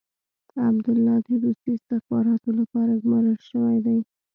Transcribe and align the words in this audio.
عبدالله 0.67 1.17
د 1.25 1.27
روسي 1.43 1.69
استخباراتو 1.75 2.49
لپاره 2.59 2.93
ګمارل 3.03 3.37
شوی 3.49 3.77
دی. 3.85 3.99